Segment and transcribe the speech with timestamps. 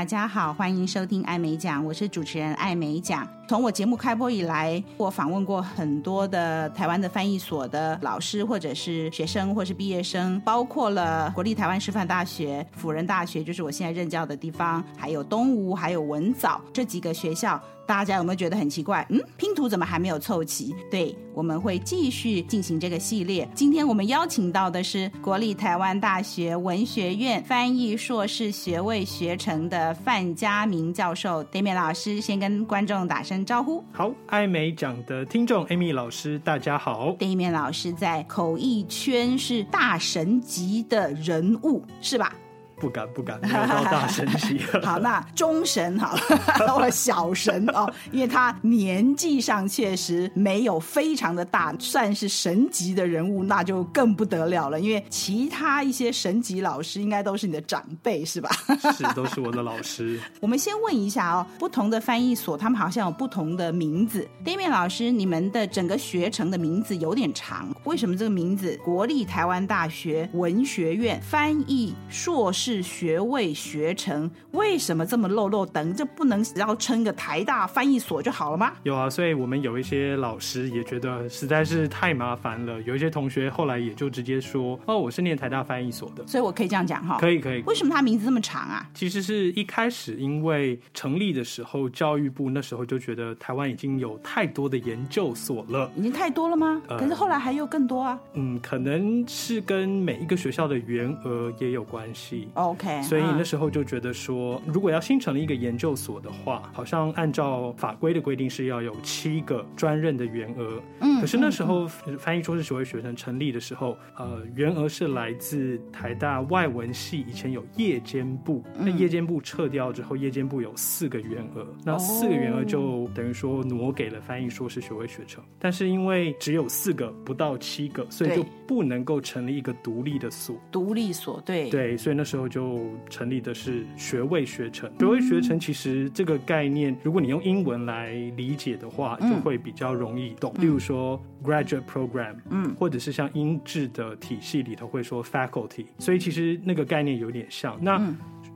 [0.00, 3.28] 大家好，欢迎收听艾美奖，我是主持人艾美奖。
[3.46, 17.60] 从我节目开播以来，我访问过很多的台湾的翻译所的老师，或者是学生，或是毕业生，包括了国立台湾师范大学、辅仁大学，就是我现在任教的地方，还有东吴，还有文藻这几个学校。
[17.90, 19.04] 大家有没有觉得很奇怪？
[19.10, 20.72] 嗯，拼图怎么还没有凑齐？
[20.88, 23.48] 对，我们会继续进行这个系列。
[23.52, 33.82] 今天我们邀请到的是国立台湾大学文学院翻译硕士学位学程的范家明教授 d a m i 老师，先跟观众打声招呼。
[33.90, 37.16] 好，艾美奖的听众，Amy 老师，大家好。
[37.18, 42.36] d a m i 老师在口译圈是大神级的人物，是吧？
[42.80, 44.58] 不敢不敢，没有到大神级。
[44.82, 46.20] 好，那中神好了，
[46.66, 54.80] 到了小神哦，因为他年纪上确实没有非常的大，算是神级的人物，那就更不得了了。
[54.80, 58.48] 因为其他一些神级老师应该都是你的长辈，是吧？
[58.96, 60.18] 是，都是我的老师。
[60.40, 64.26] 我们先问一下哦，不同的翻译所，他们好像有不同的名字。
[64.42, 68.74] Damian 老师，你们的整个学程的名字有点长，为什么这个名字？
[68.82, 72.69] 国立台湾大学文学院翻译硕士。
[72.70, 75.92] 是学位学成，为什么这么漏漏等？
[75.92, 78.72] 这不能只要称个台大翻译所就好了吗？
[78.84, 82.80] 有啊，所以我们有一些老师也觉得实在是太麻烦了。
[82.82, 87.18] 有一些同学后来也就直接说：“哦，我是念台大翻译所的。”所以我可以这样讲哈？
[87.18, 87.60] 可以可以。
[87.66, 88.88] 为什么他名字这么长啊？
[88.94, 95.90] 其实是一开始因为成立的时候，教育部那时候就觉得台湾已经有太多的研究所了。
[95.96, 96.80] 已经太多了吗？
[96.86, 98.16] 呃，可是后来还有更多啊。
[98.34, 102.48] 嗯，可能是跟每一个学校的员额也有关系。
[102.60, 110.80] OK，所以那时候就觉得说，如果要新成立一个研究所的话，好像按照法规的规定是要有七个专任的员额。
[111.20, 111.86] 嗯，可是那时候
[112.18, 125.42] 翻译硕士学位学程成立的时候，呃，员额是来自台大外文系，以前有夜间部，那夜间部撤掉之后，夜间部有四个员额，那四个员额就等于说挪给了翻译硕士学位学程。
[125.58, 130.56] 但是因为只有四个，不到七个，所以就不能够成立一个独立的所。
[130.72, 131.68] 独立所，对。
[131.70, 132.80] 对，所以那时候就。
[133.08, 140.52] 成立的是学位学程，学位学程其实这个概念，如果你用英文来理解的话，就会比较容易懂。
[140.58, 141.09] 例如说
[141.42, 147.78] graduate program，嗯，或者是像英制的体系里头会说 faculty，所以其实那个概念有点像。
[147.80, 147.96] 那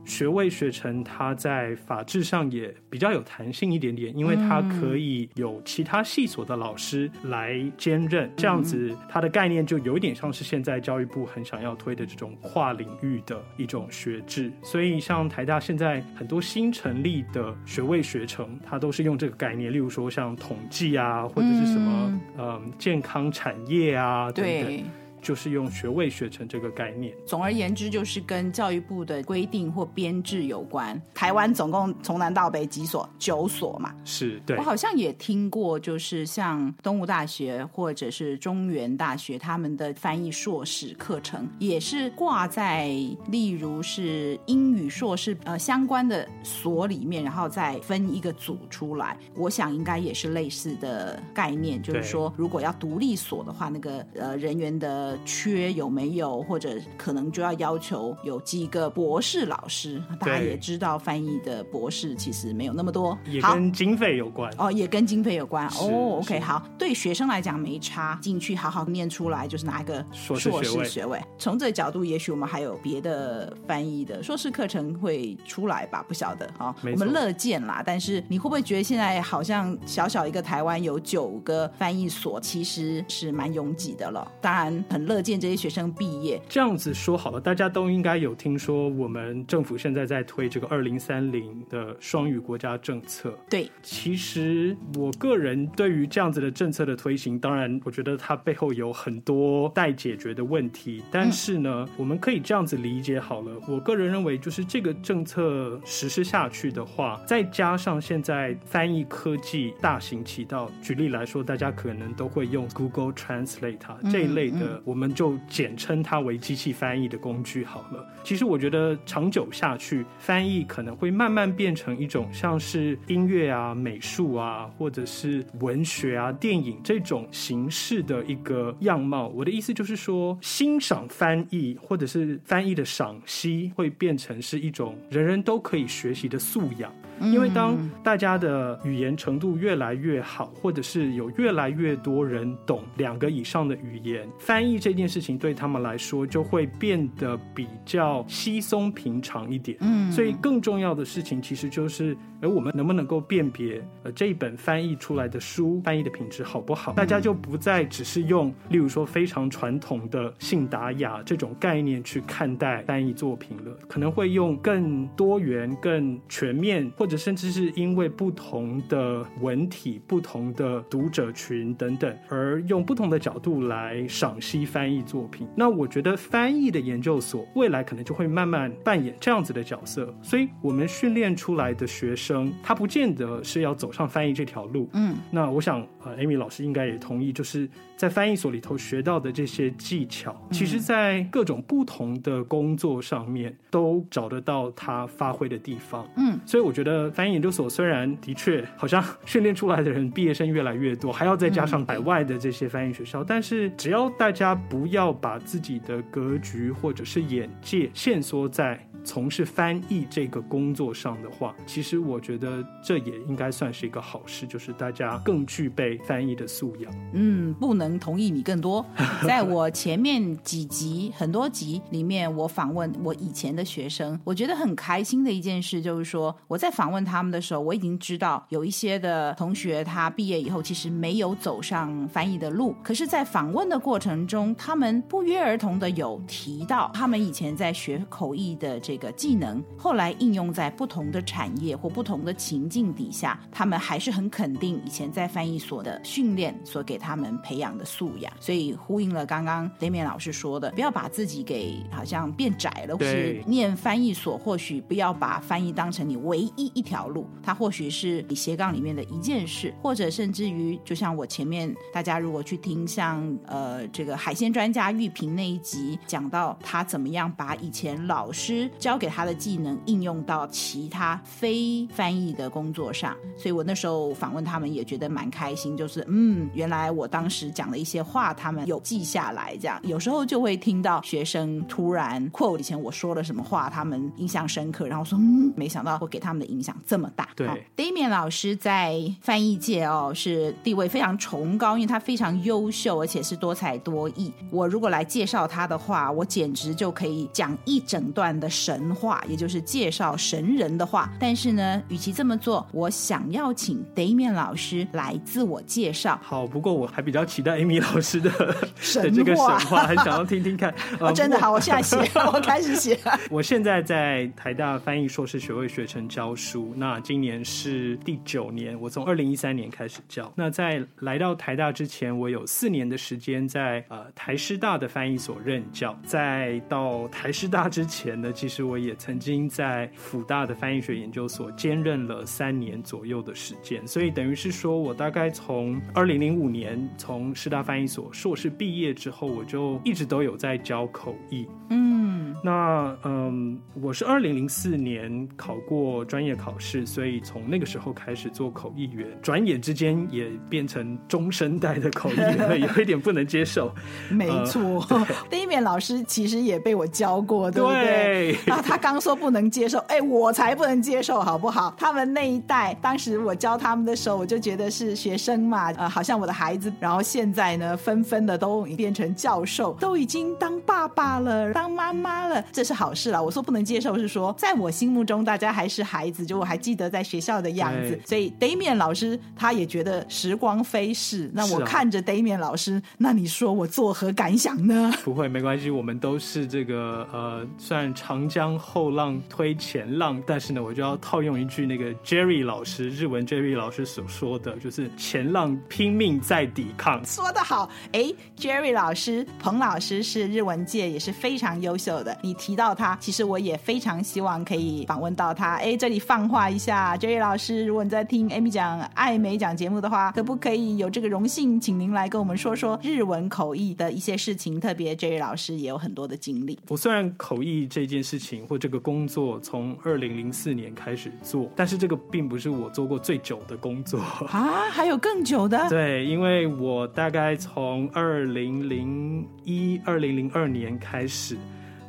[0.05, 14.53] 学位学程，它在法制上也比较有弹性一点点，因为它可以有其他系所的老师来兼任，这样子它的概念就有点像是现在教育部很想要推的这种跨领域的一种学制。
[14.63, 24.85] 所以像台大现在很多新成立的学位学程，它都是用这个概念，例如说像统计啊，或者是什么嗯健康产业啊等等。
[25.25, 27.15] 就是用学位学成这个概念。
[27.27, 31.01] 总而言之，就是跟教育部的规定或编制有关。
[31.15, 33.09] 台湾总共从南到北几所？
[33.19, 33.95] 九所嘛。
[34.05, 34.55] 是，对。
[34.59, 42.89] 我好像也听过，就是像东吴大学或者是中原大学，他们的翻译硕士课程也是挂在，
[43.29, 49.17] 例如是英语硕士呃相关的所里面，然后再分一个组出来。
[49.35, 55.14] 我想应该也是类似的概念，就是说，如果要独立所的话，那个呃人员的。
[55.25, 60.03] 缺有没有，或者可能就要要求有几个博士老师。
[60.19, 66.19] 大家也知道，翻译的博士其实没有那么多，也跟经费有关哦，也跟经费有关哦。
[66.19, 71.21] OK，好，对学生来讲没差，进去好好念出来就是拿一个硕士学位。
[71.39, 76.05] 从这个角度，也许我们还有别的翻译的硕士课程会出来吧？
[76.09, 77.83] 不晓得啊，我们乐见啦。
[77.87, 84.27] 但是你会不会觉得现在好像小小一个台湾有九个翻译所，其实是蛮拥挤的了？
[84.41, 85.04] 当然很。
[85.05, 93.37] 乐见这些学生毕业，这样子说好了，大家都应该有听说，我们政府现在在推这个二零三零的双语国家政策。
[93.49, 101.03] 对，其实我个人对于这样子的政策的推行，当然我觉得它背后有很多待解决的问题。
[101.11, 113.79] 但是呢，嗯、我们可以这样子理解好了，我个人认为，就是这个政策实施下去的话，再加上现在翻译科技大行其道，举例来说，大家可能都会用 Google Translate
[114.11, 114.83] 这一类的。
[114.85, 118.07] 我们就简称它为机器翻译的工具好了。
[118.23, 129.29] 其实我觉得长久下去，翻译可能会慢慢变成一种像是音乐啊、美术啊，或者是文学啊、电影这种形式的一个样貌。
[129.29, 136.93] 我的意思就是说，欣赏翻译或者是翻译的赏析，会变成是一种人人都可以学习的素养。
[137.21, 149.77] 因为当大家的语言程度越来越好，或者是有越来越多人懂两个以上的语言，翻译这件事情对他们来说就会变得比较稀松平常一点。
[149.81, 156.93] 嗯，所以更重要的事情其实就是，而我们能不能够辨别呃这一本翻译出来的书翻译的品质好不好？
[156.93, 175.49] 大家就不再只是用，例如说非常传统的信达雅这种概念去看待翻译作品了，可能会用更多元、更全面，或者甚至是因为不同的文体、不同的读者群等等，而用不同的角度来赏析翻译作品。
[175.57, 180.15] 那我觉得翻译的研究所未来可能就会慢慢扮演这样子的角色。
[180.23, 184.89] 所以，我们训练出来的学生，他不见得是要走上翻译这条路。
[184.93, 196.09] 嗯，那我想，呃，Amy 老师应该也同意，就是在翻译所里头学到的这些技巧，其实在各种不同的工作上面都找得到他发挥的地方。
[196.17, 216.93] 嗯，所以我觉得翻译研究所虽然的确好像 训练出来的人毕业生越来越多，还要再加上海外的这些翻译学校，但是只要大家不要把自己的格局或者是眼界限缩在从事翻译这个工作上的话，其实我觉得这也应该算是一个好事，就是大家更具备翻译的素养。
[217.13, 218.85] 嗯，不能同意你更多。
[219.23, 239.05] 在我前面几集很多集里面，我访问我以前的学生，我觉得很开心的一件事就是说，我在访问他们的时候，我已经知道有一些的同学他毕业以后其实没有走上翻译的路，可是，在访问的过程中，他们不约而同的有提到他们以前在学口译的这个。
[239.17, 248.33] 技能后来应用在不同的产业或不同的情境底下，他们还是很肯定以前在翻译所的训练所给他们培养的素养。
[248.39, 268.71] 所以呼应了刚刚 Damian 老师说的，不要把自己给好像变窄了，或是念翻译所，或许不要把翻译当成你唯一一条路，它或许是你斜杠里面的一件事，或者甚至于就像我前面大家如果去听像呃这个海鲜专家玉萍那一集讲到他怎么样把以前老师。
[268.79, 279.57] 教给他的技能应用到其他非翻译的工作上，所以我那时候访问他们也觉得蛮开心，就是嗯，原来我当时讲的一些话，他们有记下来。
[279.57, 287.31] 这样有时候就会听到学生突然 quote 以前我说了什么话，他们印象深刻，然后说嗯，没想到会给他们的影响这么大。
[287.35, 294.31] 对，Damian 老师在翻译界哦是地位非常崇高，因为他非常优秀，而且是多才多艺。
[294.51, 298.75] 我如果来介绍他的话，我简直就可以讲一整段的神。
[298.75, 301.09] 神话，也就是介绍神人的话。
[301.21, 306.19] 但是呢，与其这么做，我想要请 Damian 老师来自我介绍。
[306.23, 308.31] 好，不过我还比较期待 Amy 老师的
[308.77, 310.75] 神 的这个神话，很想要听听看。
[310.99, 311.97] 呃、真的好，我现在写，
[312.33, 312.99] 我开始写。
[313.31, 318.79] 我现在在台大翻译硕士学位学程教书，那今年是第九年。
[318.81, 320.33] 我从二零一三年开始教。
[320.35, 325.97] 那在来到台大之前，我有四年的时间在呃台师大的翻译所任教。
[326.05, 328.65] 在到台师大之前呢，其实。
[328.65, 341.47] 我也曾经在辅大的翻译学研究所兼任了三年左右的时间，所以等于是说我大概从二零零五年从师大翻译所硕士毕业之后，我就一直都有在教口译。
[341.71, 353.75] 嗯，那嗯，我是二零零四年考过专业考试，所以从那个时候开始做口译员，转眼之间也变成中生代的口译员，有一点不能接受。
[354.11, 358.37] 没错，呃， Damian 老师其实也被我教过，对不对？
[358.45, 361.64] 对他刚说不能接受，哎，我才不能接受，好不好？
[361.77, 366.73] 他们那一代，当时我教他们的时候，我就觉得是学生嘛，呃，好像我的孩子。
[366.81, 373.23] 然后现在呢，纷纷的都变成教授，都已经当爸爸了，当妈妈了，这是好事了。
[373.23, 378.01] 我说不能接受，是说在我心目中，大家还是孩子，就我还记得在学校的样子。
[378.07, 381.31] 所以 Damian 老师他也觉得时光飞逝。
[381.35, 384.91] 那我看着 Damian 老师，那你说我作何感想呢？
[385.05, 388.59] 不会，没关系，我们都是这个呃，算长江。
[388.59, 397.05] 后浪推前浪，但是呢，我就要套用一句那个 Jerry 老师日文 Jerry 老师所说的，就是前浪拼命在抵抗。
[397.05, 402.17] 说得好，哎，Jerry 老师，彭老师是日文界也是非常优秀的。
[402.23, 405.55] 你提到他，其实我也非常希望可以访问到他。
[405.57, 414.59] 哎，这里放话一下，Jerry 老师，如果你在听 Amy 讲爱美讲节目的话，可不可以有这个荣幸，请您来跟我们说说日文口译的一些事情？
[414.59, 416.59] 特别 Jerry 老师也有很多的经历。
[416.69, 418.45] 我虽然口译这件事情。
[418.47, 425.69] 或这个工作从二零零四年开始做，但是这个并不是我做过最久的工作啊，还有更久的。
[425.69, 431.37] 对，因为我大概从二零零一、二零零二年开始。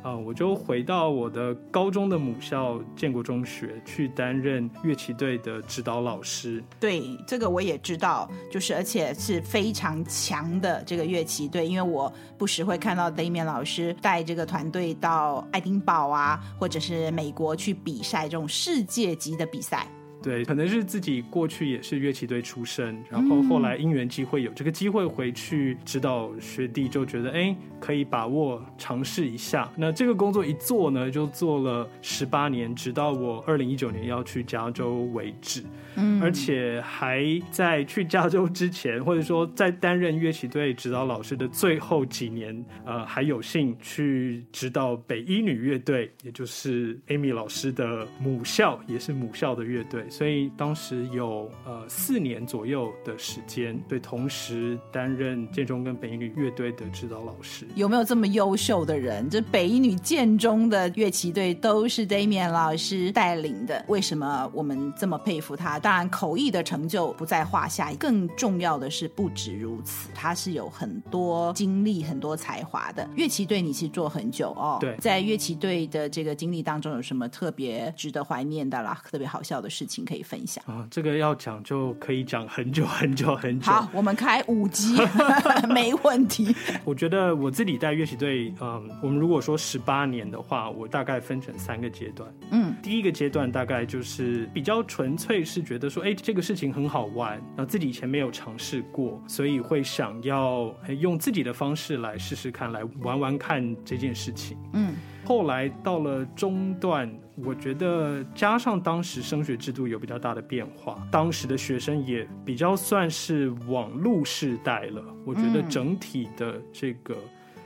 [0.06, 6.62] 啊，我就回到我的高中的母校建国中学去担任乐器队的指导老师。
[6.78, 19.88] 对，这个我也知道，就是而且是非常强的这个乐器队，因为我不时会看到 Damian 老师带这个团队到爱丁堡啊，或者是美国去比赛这种世界级的比赛。
[20.26, 29.70] 对，可能是自己过去也是乐器队出身，然后后来因缘机会有这个机会回去指导学弟，就觉得哎，可以把握尝试一下。
[29.76, 35.62] 那这个工作一做呢，就做了十八年，直到我二零一九年要去加州为止。
[35.94, 50.04] 嗯，而且还在去加州之前，或者说在担任乐器队指导老师的最后几年，呃，还有幸去指导北一女乐队，也就是 Amy 老师的母校，也是母校的乐队。
[50.16, 57.66] 所以当时有呃四年左右的时间，对，同时担任建中跟北一女乐队的指导老师。
[57.74, 59.28] 有没有这么优秀的人？
[59.28, 63.84] 这北一女、建中的乐器队都是 Damian 老师带领的。
[63.88, 65.78] 为什么我们这么佩服他？
[65.78, 73.06] 当然口译的成就不在话下，更重要的是不止如此，他是有很多经历、很多才华的。
[73.16, 78.98] 乐器队你是做很久哦，对，在乐器队的这个经历当中，有什么特别值得怀念的啦？
[79.04, 79.95] 特别好笑的事情？
[80.04, 83.70] 可以分享啊，这个要讲就可以讲很久很久很久。
[83.70, 84.96] 好，我们开五集
[85.68, 86.54] 没问题。
[86.84, 92.28] 我觉得我自己带乐旗队，嗯，我们如果说十八年的话，我大概分成三个阶段。
[92.50, 104.56] 嗯，第一个阶段大概就是比较纯粹，是觉得说，哎，这个事情很好玩，然后自己以前没有尝试过，所以会想要用自己的方式来试试看，来玩玩看这件事情。
[104.72, 104.94] 嗯。
[105.26, 115.02] 后来到了中段，我觉得加上当时升学制度有比较大的变化，当时的学生也比较算是网络世代了。
[115.24, 117.16] 我觉得整体的这个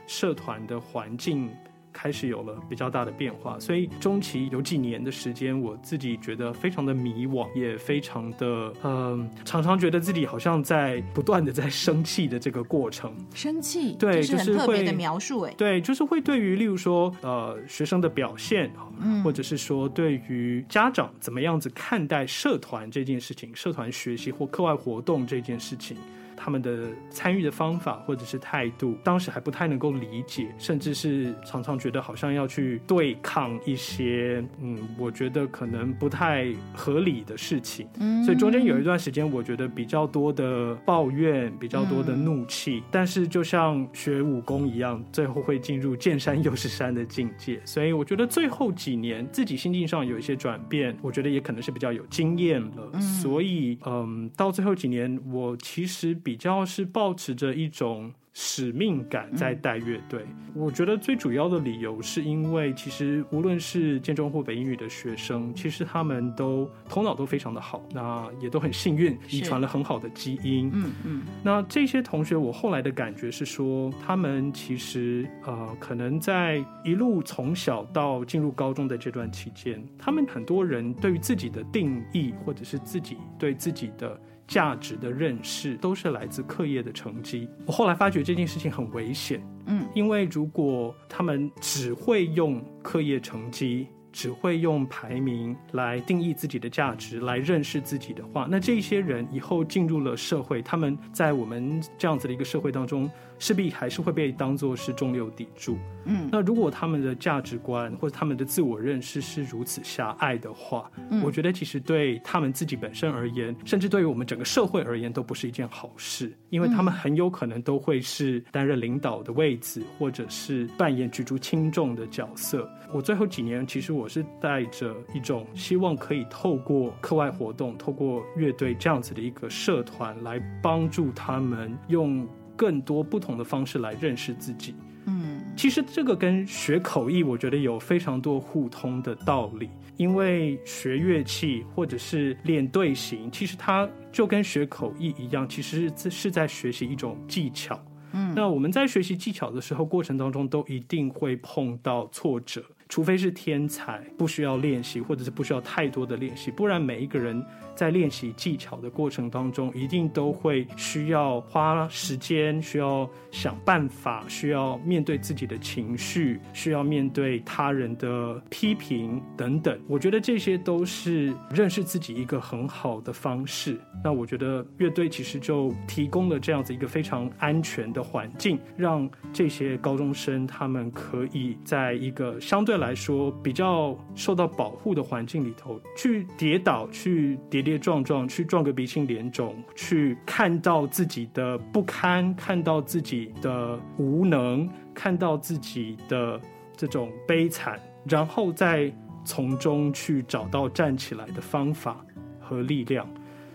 [0.07, 1.49] 社团的环境。
[1.93, 13.13] 开始有了比较大的变化，所以中期有几年的时间，我自己觉得非常的迷惘，也非常的嗯、呃，常常觉得自己好像在不断的在生气的这个过程。
[13.33, 18.71] 生气，对，就是很特别的描述，哎，对，就是会对于例如说呃学生的表现，
[19.01, 25.97] 嗯，或者是说对于家长怎么样子看待社团这件事情，社团学习或课外活动这件事情。
[26.43, 37.87] 他们的参与的方法或者是态度，当时还不太能够理解，甚至是常常觉得好像要去对抗一些，嗯，我觉得可能不太合理的事情。
[37.99, 42.79] 嗯，所以中间有一段时间，我觉得比较多的抱怨，比较多的怒气。
[42.79, 47.61] 嗯，但是就像学武功一样，最后会进入见山又是山的境界。
[47.65, 52.89] 所以我觉得最后几年自己心境上有一些转变，我觉得也可能是比较有经验了。
[52.93, 56.30] 嗯，所以嗯，到最后几年，我其实比。
[56.31, 60.25] 比较是保持着一种使命感在带乐队。
[60.53, 70.71] 我觉得最主要的理由是因为，其实无论是建中或北英语的学生，其实他们都头脑都非常的好，那也都很幸运，遗传了很好的基因。
[70.73, 71.23] 嗯嗯。
[71.43, 84.17] 那这些同学，我后来的感觉是说，他们其实呃，可能在一路从小到进入高中的这段期间，他们很多人对于自己的定义，或者是自己对自己的。
[84.51, 87.47] 价值的认识都是来自课业的成绩。
[87.65, 103.09] 我后来发觉这件事情很危险，嗯，因为如果他们只会用课业成绩，只会用排名来定义自己的价值，来认识自己的话，那这些人以后进入了社会，他们在我们这样子的一个社会当中。
[103.41, 105.75] 势必还是会被当作是中流砥柱。
[106.05, 116.31] 嗯，那如果他们的价值观或者他们的自我认识是如此狭隘的话，嗯，我觉得其实对他们自己本身而言，甚至对于我们整个社会而言，都不是一件好事。
[116.51, 122.69] 因为他们很有可能都会是担任领导的位置，或者是扮演举足轻重的角色。
[122.93, 132.27] 我最后几年，其实我是带着一种希望，可以透过课外活动，透过乐队这样子的一个社团，来帮助他们用。
[132.53, 134.75] 更多不同的方式来认识自己。
[135.07, 139.67] 嗯，其实这个跟学口译，我觉得有非常多互通的道理。
[139.97, 147.83] 因为学乐器或者是练队形，其实它就跟学口译一样，其实是在学习一种技巧。
[148.11, 152.63] 嗯，那我们在学习技巧的时候，过程当中都一定会碰到挫折。
[152.91, 157.41] 除非是天才，不需要练习，或者是不需要太多的练习，不然每一个人
[157.75, 169.79] 在练习技巧的过程当中，一定都会需要花时间，需要想办法，需要面对自己的情绪，需要面对他人的批评等等。
[169.87, 173.79] 我觉得这些都是认识自己一个很好的方式。
[174.03, 196.39] 那我觉得乐队其实就提供了这样子一个非常安全的环境，让这些高中生他们可以在一个相对来说比较受到保护的环境里头去跌倒，去跌跌撞撞，去撞个鼻青脸肿，去看到自己的不堪，看到自己的无能，看到自己的
[196.75, 198.91] 这种悲惨，然后再
[199.23, 202.03] 从中去找到站起来的方法
[202.39, 203.07] 和力量。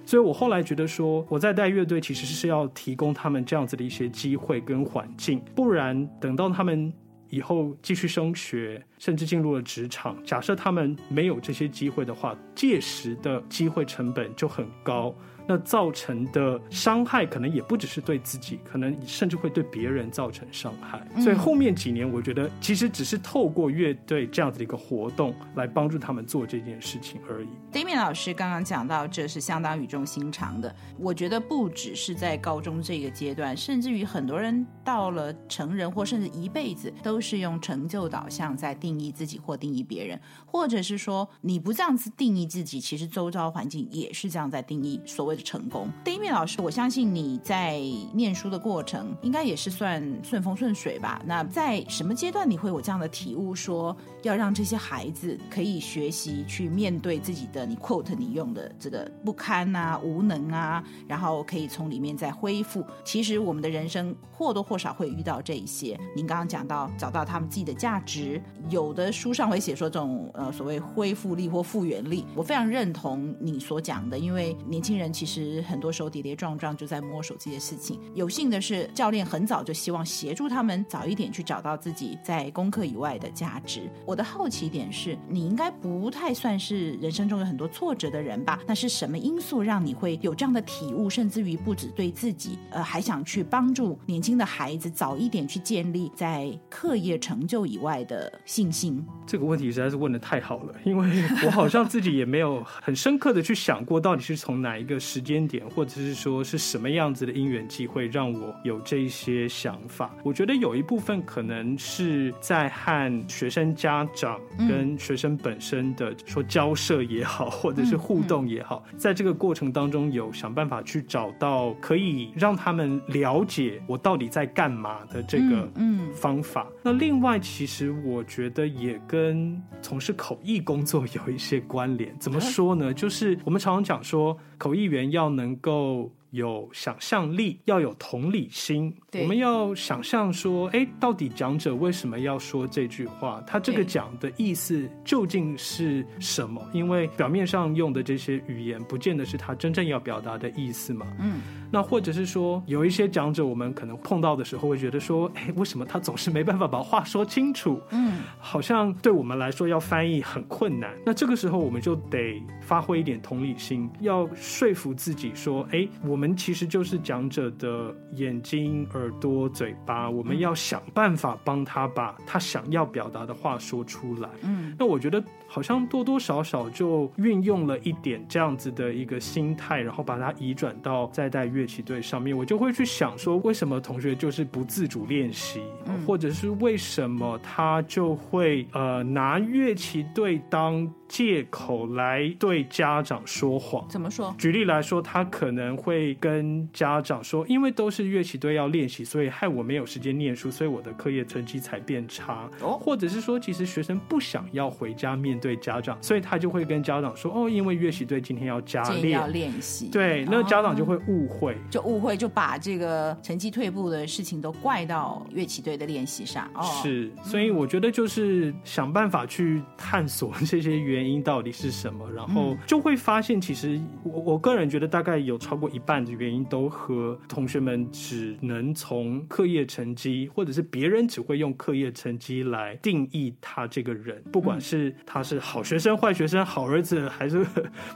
[0.05, 6.93] 所以我后来觉得说，我在带乐队其实是要提供他们这样子的一些机会跟环境，不然等到他们
[7.29, 15.15] 以后继续升学，甚至进入了职场，假设他们没有这些机会的话，届时的机会成本就很高。
[15.47, 21.07] 那造成的伤害可能也不只是对自己，可能甚至会对别人造成伤害。
[21.23, 27.49] 所以后面几年，我觉得其实只是透过乐队这样子的一个活动来帮助他们做这件事情而已。
[27.73, 30.75] Damian 老师刚刚讲到，这是相当语重心长的。
[30.99, 45.36] 我觉得不只是在高中这个阶段，甚至于很多人到了成人或甚至一辈子，都是用成就导向在定义自己或定义别人，或者是说你不这样子定义自己，其实周遭环境也是这样在定义所谓。
[45.37, 47.81] 成功 d a m i 老师，我相信你在
[48.13, 51.23] 念书的过程应该也是算顺风顺水吧？
[51.27, 62.85] 那在什么阶段你会有这样的体悟，说要让这些孩子可以学习去面对自己的，你 quote 你用的这个不堪啊、无能啊，然后可以从里面再恢复。
[63.05, 65.99] 其实我们的人生或多或少会遇到这一些。
[66.15, 75.26] 您刚刚讲到找到他们自己的价值，有的书上会写说这种呃所谓恢复力或复原力，我非常认同你所讲的，因为年轻人其实。
[75.27, 77.99] 其实很多时候跌跌撞撞就在摸索这些事情。
[78.15, 83.91] 有幸的是，教练很早就希望协助他们早一点去找到自己在功课以外的价值。
[84.05, 88.61] 我的好奇点是，你应该不太算是人生中有很多挫折的人吧？
[88.69, 99.05] 那是什么因素让你会有这样的体悟，甚至于不止对自己，呃，还想去帮助年轻的孩子早一点去建立在课业成就以外的信心？
[99.27, 110.15] 这个问题实在是问得太好了，因为我好像自己也没有很深刻的去想过，到底是从哪一个时间点，或者是说是什么样子的因缘际会，让我有这些想法。
[110.23, 126.67] 我觉得有一部分可能是在和学生家长跟学生本身的说交涉也好，或者是互动也好，在这个过程当中有想办法去找到可以让他们了解我到底在干嘛的这个嗯方法。
[126.83, 132.15] 那另外，其实我觉得也跟从事口译工作有一些关联。
[132.19, 132.93] 怎么说呢？
[132.93, 134.39] 就是我们常常讲说。
[134.59, 138.95] 口译员要能够有想象力，要有同理心。
[139.21, 143.43] 我们要想象说，哎，到底讲者为什么要说这句话？
[143.47, 146.63] 他这个讲的意思究竟是什么？
[146.73, 151.07] 因为表面上用的这些语言，不见得是他真正要表达的意思嘛。
[151.19, 151.41] 嗯。
[151.77, 157.79] 那或者是说，有一些讲者，我们可能碰到的时候会觉得说，哎，为什么他总是没办法把话说清楚？
[157.91, 160.95] 嗯，好像对我们来说要翻译很困难。
[161.05, 174.31] 那这个时候，我们就得发挥一点同理心，要说服自己说，哎，我们其实就是讲者的眼睛、耳朵、嘴巴，我们要想办法帮他把他想要表达的话说出来。
[174.45, 175.23] 嗯，那我觉得。
[175.57, 182.37] 好像多多少少就运用了一点这样子的一个心态，然后把它移转到在带乐器队上面。
[182.37, 185.63] 我就会去想说，为什么同学就是不自主练习，
[186.07, 193.89] 或者是为什么他就会呃拿乐器队当借口来对家长说谎？
[193.89, 194.35] 怎么说？
[194.37, 202.47] 举例来说，他可能会跟家长说，因为都是乐器队要练习，所以害我没有时间念书，所以我的课业成绩才变差。
[202.61, 205.41] 哦，或者是说，其实学生不想要回家面。
[205.46, 216.51] 对家长，所以他就会跟家长说：“哦，因为乐习队今天要加练，要练习。”对，那家长就会误会，哦、就误会，就把这个成绩退步的事情都怪到乐器队的练习上。
[216.55, 235.23] 哦，是，所以我觉得就是想办法去探索这些原因到底是什么，然后就会发现，其实我我个人觉得大概有超过一半的原因都和同学们只能从课业成绩，或者是别人只会用课业成绩来定义他这个人，不管是他。
[235.27, 237.47] 是好学生、坏学生、好儿子还是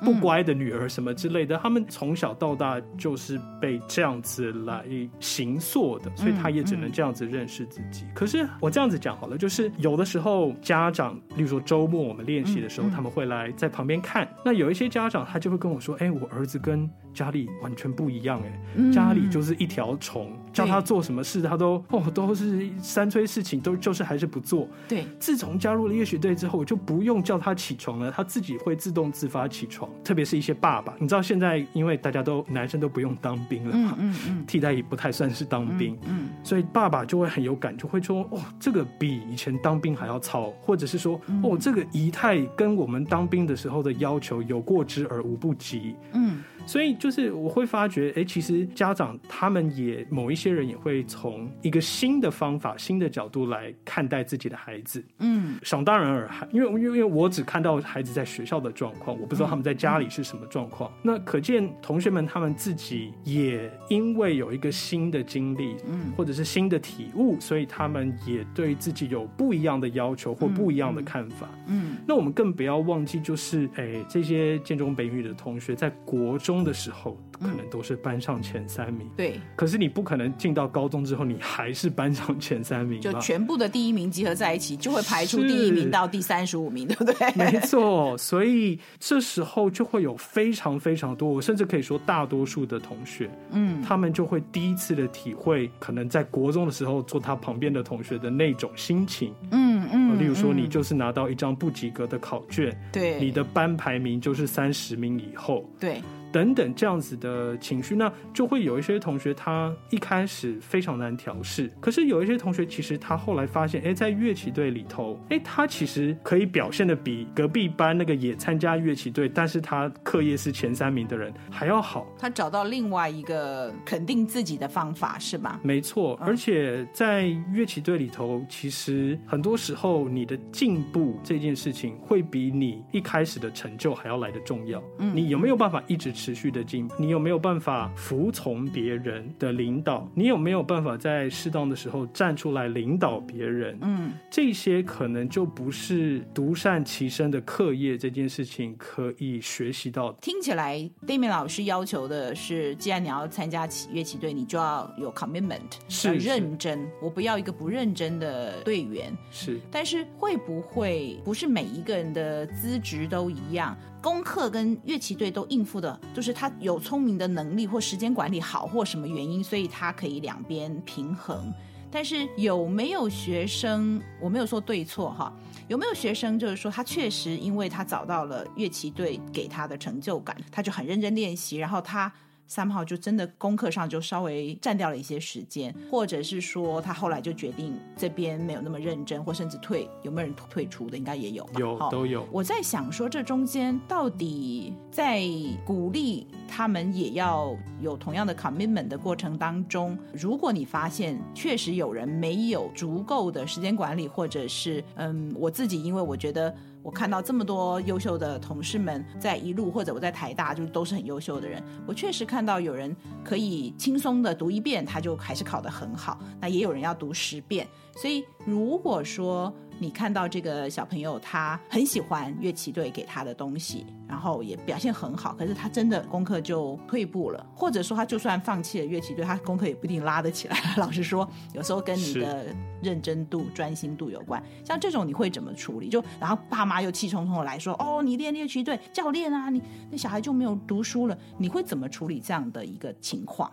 [0.02, 4.84] 不乖的女儿什么之类的，他们从小到大就是被这样子来
[5.18, 8.04] 形塑的，所以他也只能这样子认识自己。
[8.14, 14.28] 可是我这样子讲好了，就是有的时候家长，例如说周末我们练习的时候，他们会来在旁边看。
[14.44, 29.90] 那有一些家长他就会跟我说：“哎，我儿子跟家里完全不一样，哎，家里就是一条虫，叫他做什么事，他都哦都是三催四请，都就是还是不做。”对，自从加入了乐学队之后，我就不用叫他起床了，他自己会自动自发起床。
[30.04, 46.42] 特别是一些爸爸，你知道现在因为大家都男生都不用当兵了嘛，嗯嗯，替代也不太算是当兵，嗯，所以爸爸就会很有感，就会说：“哦，这个比以前当兵还要操，或者是说，哦，这个仪态跟我们当兵的时候的要求有过之而无不及。”嗯。
[46.66, 55.02] 所以就是我会发觉，哎，其实家长他们也某一些人也会从一个新的方法、新的角度来看待自己的孩子。
[55.18, 60.88] 嗯，想当然耳，因为因为因为我只看到孩子在学校的状况，我不知道他们在家里是什么状况。
[60.90, 71.48] 嗯，那可见同学们他们自己也因为有一个新的经历，嗯，或者是新的体悟，所以他们也对自己有不一样的要求或不一样的看法。
[71.66, 76.60] 嗯，嗯，那我们更不要忘记，就是哎，这些建中北语的同学在国中。
[76.60, 79.40] 的时候可能都是班上前三名，对。
[79.56, 87.32] 可是你不可能进到高中之后，你还是班上前三名，就全部的第一名集合在一起，就会排出第一名到第三十五名，对不对？
[87.34, 88.16] 没错。
[88.18, 100.18] 所以这时候就会有非常非常多，我甚至可以说大多数的同学，嗯，他们就会第一次的体会，可能在国中的时候坐他旁边的同学的那种心情，嗯嗯。
[100.20, 106.02] 例如说，你就是拿到一张不及格的考卷，对，你的班排名就是三十名以后，对。
[106.32, 122.06] 等等这样子的情绪，那就会有一些同学他一开始非常难调试，可是有一些同学其实他后来发现，哎，在乐器队里头，哎，他其实可以表现的比隔壁班那个也参加乐器队，但是他课业是前三名的人还要好。
[122.18, 125.60] 他找到另外一个肯定自己的方法，是吧？
[125.62, 134.82] 没错，而且在乐器队里头，其实很多时候你的进步这件事情会比你一开始的成就还要来的重要。
[134.98, 140.06] 嗯，你有没有办法一直持续的进步，你有没有办法服从别人的领导？
[140.14, 143.78] 你有没有办法在适当的时候站出来领导别人？
[143.80, 150.18] 嗯，这些可能就不是独善其身的课业这件事情可以学习到的。
[150.20, 156.86] 听起来，Damian 老师要求的是，既然你要参加起乐器队，你就要有 commitment，是认真。
[157.00, 159.10] 我不要一个不认真的队员。
[159.30, 163.74] 是，但是会不会不是每一个人的资质都一样？
[164.02, 171.52] 功课跟乐器队都应付的，就是他有聪明的能力或时间管理好或什么原因，所以他可以两边平衡。
[171.90, 175.32] 但是有没有学生，我没有说对错哈，
[175.68, 182.10] 有没有学生就是说他确实因为他找到了乐器队给他的成就感，他就很认真练习，然后他。
[182.50, 190.98] 三号就真的功课上就稍微占掉了一些时间，或者是说他后来就决定这边没有那么认真，或甚至退，有没有人退出的？
[190.98, 191.60] 应该也有吧？
[191.60, 192.26] 有，都有。
[192.32, 195.22] 我在想说，这中间到底在
[195.64, 206.52] 鼓励他们也要有同样的 commitment 的过程当中，如果你发现确实有人没有足够的时间管理，或者是嗯，我自己因为我觉得。
[206.82, 211.62] 我看到这么多优秀的同事们在一路，或者我在台大，就都是很优秀的人。
[211.86, 216.18] 我确实看到有人可以轻松的读一遍，他就还是考得很好。
[216.40, 217.66] 那也有人要读十遍。
[217.96, 230.56] 所以如果说，你看到这个小朋友，他很喜欢乐器队给他的东西，然后也表现很好，可是他真的功课就退步了，或者说他就算放弃了乐器队，他功课也不一定拉得起来。
[230.76, 234.42] 老实说，有时候跟你的认真度、专心度有关。
[234.62, 235.88] 像这种你会怎么处理？
[235.88, 243.50] 就然后爸妈又气冲冲的来说：“哦，你练乐器队教练啊，你那小孩就没有读书了。”你会怎么处理这样的一个情况？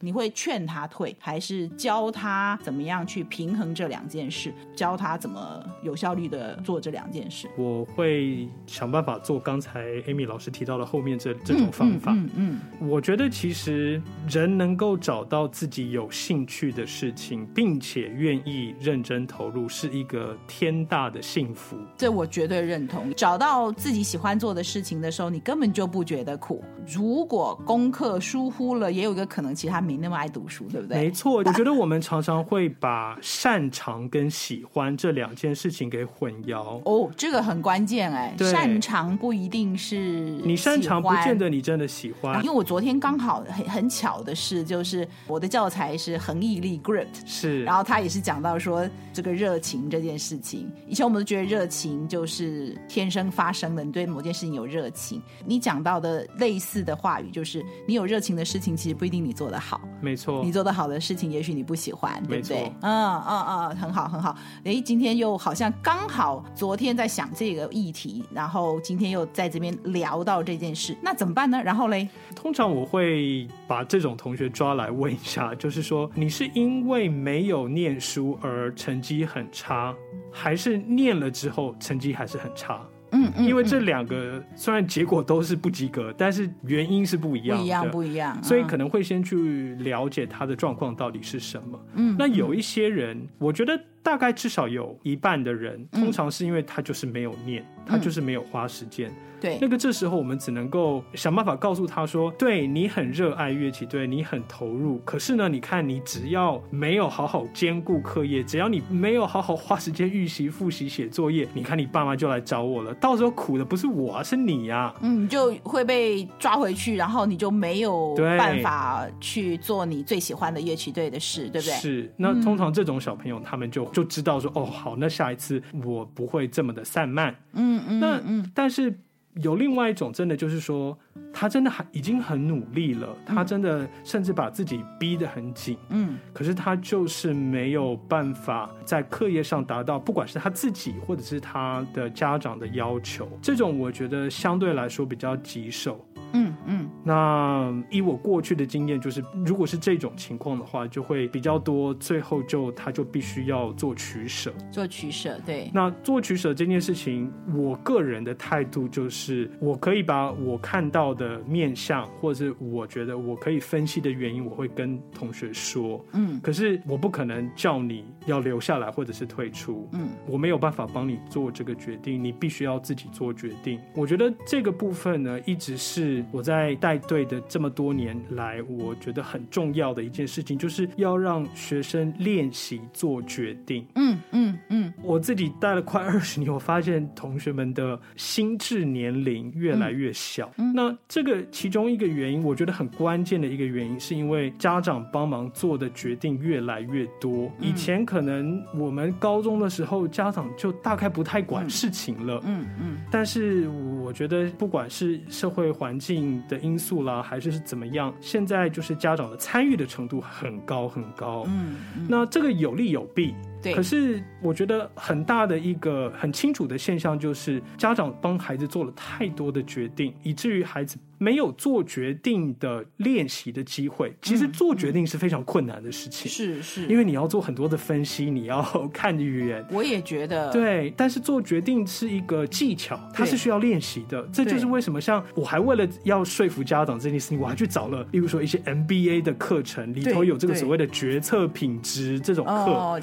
[0.00, 4.52] 你会劝他退，还是教他怎么样去平衡这两件事？
[4.74, 7.48] 教他怎么有效率的做这两件事？
[7.56, 12.12] 我会想办法做刚才 Amy 老师提到的后面这这种方法。
[12.12, 21.74] 嗯嗯，嗯，嗯，我觉得其实人能够找到自己有兴趣的事情，并且愿意认真投入，是一个天大的幸福。
[21.96, 23.14] 这我绝对认同。
[23.14, 26.62] 找到自己喜欢做的事情的时候，你根本就不觉得苦。
[26.86, 29.85] 如果功课疏忽了，也有一个可能，其他。
[29.86, 30.98] 明那么爱读书，对不对？
[30.98, 36.80] 没错，我觉得我们常常会把擅长跟喜欢这两件事情给混淆。
[36.84, 39.96] 哦，这个很关键哎，擅长不一定是
[40.44, 42.42] 你擅长，不见得你真的喜欢。
[42.44, 50.70] 因为我昨天刚好很很巧的是，就是我的教材是恒毅力 Grit，是，然后他也是讲到说这个热情这件事情。
[50.88, 55.22] 以前我们都觉得热情就是天生发生的，你对某件事情有热情。
[55.44, 59.75] 你讲到的类似的话语就是，你有热情的事情，其实不一定你做得好。
[60.00, 62.72] 没错，你做的好的事情，也许你不喜欢，对不对？
[62.82, 64.36] 嗯嗯嗯，很好很好。
[64.64, 71.62] 哎，今天又好像刚好昨天在想这个议题，然后今天又在这边聊到这件事，那怎么办呢？
[71.62, 79.94] 然后嘞，通常我会把这种同学抓来问一下，就是说，你是因为没有念书而成绩很差，
[80.30, 82.86] 还是念了之后成绩还是很差？
[83.16, 91.80] 嗯，嗯，因为这两个虽然结果都是不及格，但是原因是不一样的，不一样，不一样，嗯，所以可能会先去了解他的状况到底是什么。
[91.94, 99.10] 嗯，那有一些人，我觉得大概至少有一半的人，通常是因为他就是没有念，嗯，他就是没有花时间。
[99.40, 104.98] 对，那个这时候我们只能够想办法告诉他说：对，你很热爱乐器，对，你很投入。
[105.04, 112.94] 可是呢，你看你只要没有好好兼顾课业，只要你没有好好花时间预习、复习、写作业，你看你爸妈就来找我了。
[112.94, 114.94] 到时候苦的不是我，是你呀。
[115.00, 121.74] 嗯，你就会被抓回去，然后你就没有办法去做你最喜欢的乐器队的事，对不对？
[121.74, 122.12] 是。
[122.16, 127.34] 那通常这种小朋友，他们就就知道说：哦，好，那下一次我不会这么的散漫。
[127.52, 128.00] 嗯嗯。
[128.00, 128.94] 那嗯，但是。
[129.42, 130.96] 有另外一种，真的就是说，
[131.32, 146.04] 他真的还已经很努力了，他真的甚至把自己逼得很紧，嗯，可是他就是没有办法在课业上达到，不管是他自己或者是他的家长的要求，这种我觉得相对来说比较棘手。
[146.36, 155.70] 嗯嗯，那以我过去的经验，就是如果是这种情况的话，就会比较多，最后就他就必须要做取舍，做取舍，对。
[155.72, 166.38] 那做取舍这件事情，我个人的态度就是，我可以把我看到的面相，或者是我觉得我可以分析的原因，我会跟同学说，嗯。
[166.42, 170.10] 可是我不可能叫你要留下来或者是退出，嗯。
[170.26, 173.80] 我没有办法帮你做这个决定，你必须要自己做决定。
[173.94, 176.24] 我觉得这个部分呢，一直是。
[176.30, 183.86] 我在带队的这么多年来，我觉得很重要的一件事情，就是要让学生练习做决定。
[183.94, 190.50] 嗯嗯嗯，我自己带了快二十年，我发现同学们的心智年龄越来越小。
[190.58, 190.72] 嗯。
[190.74, 197.50] 那这个其中一个原因，我觉得很关键的一个原因，是因为家长帮忙做的决定越来越多。
[197.60, 202.40] 以前可能我们高中的时候，家长就大概不太管事情了。
[202.44, 203.68] 嗯嗯，但是
[204.02, 206.15] 我觉得，不管是社会环境，
[206.48, 208.14] 的因素啦，还是是怎么样？
[208.20, 211.44] 现在就是家长的参与的程度很高很高。
[211.46, 213.34] 嗯，嗯，那这个有利有弊。
[213.66, 213.74] 对。
[213.74, 220.96] 可是我觉得很大的一个很清楚的现象就是，家长帮孩子做了太多的决定，以至于孩子。
[221.18, 226.30] 没有做决定的练习的机会，其实做决定是非常困难的事情。
[226.30, 229.64] 是是，因为你要做很多的分析，你要看语言。
[229.70, 230.52] 我也觉得。
[230.52, 234.28] 对，但是做决定是一个技巧，它是需要练习的。
[234.30, 242.52] 这就是为什么，像我还为了要说服家长这件事情，我还去找了，例如说一些 MBA 的课程，里头有这个所谓的决策品质这种课。
[242.52, 243.00] 哦。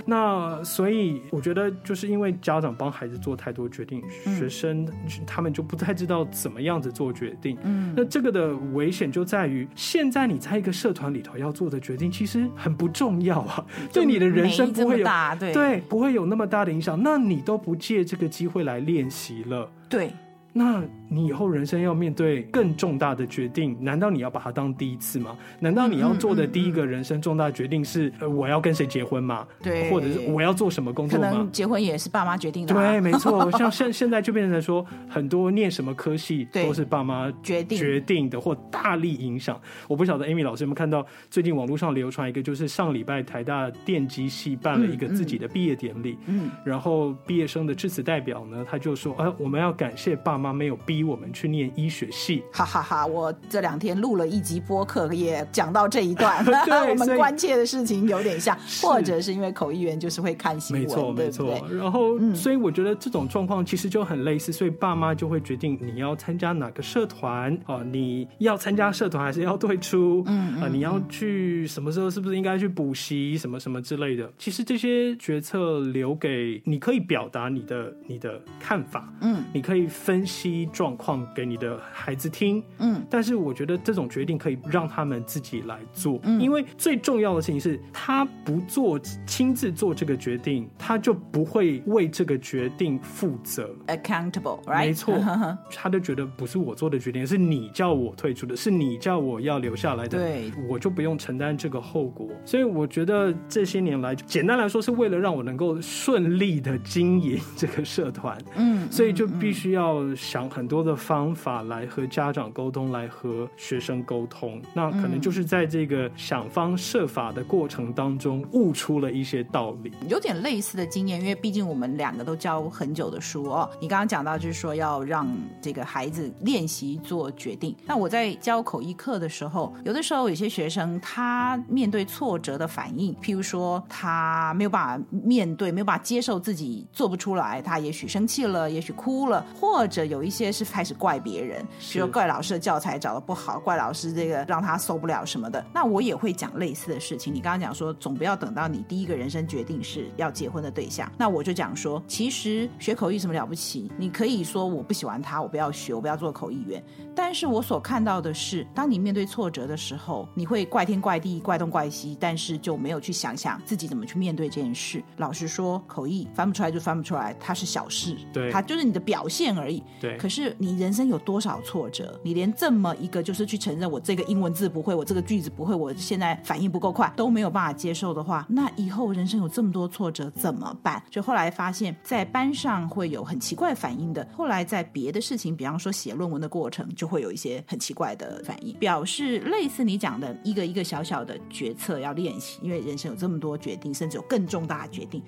[0.57, 4.87] 那所以我觉得，就是因为家长帮孩子做太多决定，嗯、学生
[5.25, 7.57] 他们就不太知道怎么样子做决定。
[7.63, 7.93] 嗯。
[7.95, 15.07] 那这个的危险就在于，现在你在一个社团里头要做的决定，其实很不重要啊，对你的人生不会有
[15.53, 17.01] 对，不会有那么大的影响。
[17.01, 20.11] 那你都不借这个机会来练习了，对。
[20.55, 25.35] 那你以后人生要面对更重大的决定，难道你要把它当第一次吗？
[25.59, 29.47] 难道你要做的第一个人生重大决定是呃我要跟谁结婚吗？
[29.63, 31.29] 对，或者是我要做什么工作吗？
[31.29, 32.73] 可能结婚也是爸妈决定的。
[32.73, 33.49] 对，没错。
[33.57, 39.59] 像现现在就变成说，很多念什么科系都是爸妈决定决定的，或大力影响。
[39.87, 51.23] 我不晓得 Amy 老师有没有看到最近网络上流传一个，就是上礼拜台大电机系办了一个自己的毕业典礼，嗯，然后毕业生的致辞代表呢，他就说，呃，我们要感谢爸妈没有逼我们。
[51.31, 53.07] 去念医学系，哈哈哈！
[53.07, 56.45] 我这两天录了一集播客，也讲到这一段，
[56.89, 61.67] 我们关切的事情有点像，或者是因为口译员就是会看新闻，没错没错。
[61.71, 67.81] 然后、嗯，所以我觉得这种状况其实就很类似，所以爸妈就会决定你要参加哪个社团啊？
[67.91, 70.23] 你要参加社团还是要退出？
[70.27, 72.11] 嗯啊，你要去什么时候？
[72.11, 74.31] 是不是应该去补习什么什么之类的？
[74.37, 80.32] 其实这些决策留给你，可以表达你的你的看法，嗯，你可以分析。
[80.33, 82.63] 析状况给你的孩子听。
[82.79, 93.69] 嗯，但是我觉得这种决定可以让他们自己来做，嗯，因为最重要的事情是他不做亲自做这个决定，他就不会为这个决定负责。
[93.87, 94.87] Accountable，right?
[94.87, 95.13] 没错，
[95.75, 102.27] 他就觉得不是我做的决定，是你叫我退出的，是你叫我要留下来的，对，我就不用承担这个后果。
[102.45, 114.61] 所以我觉得这些年来，简单来说，是为了让我能够顺利的经营这个社团，嗯，所以就必须要想很多的方法来和家长沟通，来和学生沟通。
[114.73, 119.91] 那可能就是在这个想方设法的过程当中，悟出了一些道理。
[120.07, 123.69] 有点类似的经验，因为毕竟我们两个都教很久的书哦。
[123.81, 125.27] 你刚刚讲到就是说要让
[125.61, 127.75] 这个孩子练习做决定。
[127.85, 145.65] 那我在教口译课的时候，有的时候有些学生他面对挫折的反应，譬如说他没有办法面对，没有办法接受自己做不出来，他也许生气了，也许哭了，或者有一些是开始怪别人，比如怪老师的教材找的不好，怪老师这个让他受不了什么的。
[145.73, 147.33] 那我也会讲类似的事情。
[147.33, 153.91] 你刚刚讲说，总不要等到你第一个人生决定是要结婚的对象，那我就讲说，其实学口译什么了不起？
[153.97, 156.83] 你可以说我不喜欢他，我不要学，我不要做口译员。
[157.15, 165.03] 但是我所看到的是，当你面对挫折的时候，你会怪天怪地、怪东怪西，但是就没有去想想自己怎么去面对这件事。
[165.17, 169.83] 老实说，口译翻不出来就翻不出来，它是小事，对，它就是你的表现而已。
[169.99, 170.17] 对。
[170.17, 172.19] 可是你人生有多少挫折？
[172.23, 181.01] 你连这么一个就是去承认我这个英文字不会，我这个句子不会，我现在反应不够快，都没有办法接受的话，那以后人生有这么多挫折怎么办？
[181.09, 195.21] 就后来发现，在班上会有很奇怪反应的，后来在别的事情，比方说写论文的过程，就会有一些很奇怪的反应，表示类似你讲的一个一个小小的决策要练习，因为人生有这么多决定，甚至有更重大的决定。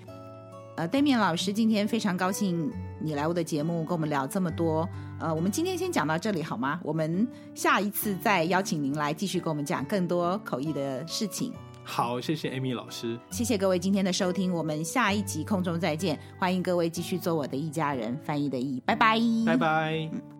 [0.77, 4.87] 呃，Damian 老师，今天非常高兴你来我的节目，跟我们聊这么多。
[5.19, 6.79] 呃，我们今天先讲到这里好吗？
[6.81, 11.51] 我们下一次再邀请您来继续跟我们讲更多口译的事情。
[11.83, 20.34] 好，谢谢 Amy 老师，谢谢各位今天的收听，我们下一集空中再见，欢迎各位继续做我的一家人，翻译的译，拜拜，拜拜。